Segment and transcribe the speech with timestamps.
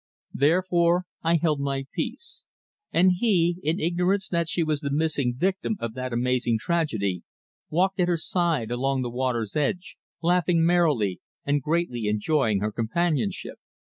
[0.33, 2.43] Therefore I held my peace,
[2.91, 7.21] and he, in ignorance that she was the missing victim of that amazing tragedy,
[7.69, 13.59] walked at her side along the water's edge, laughing merrily, and greatly enjoying her companionship.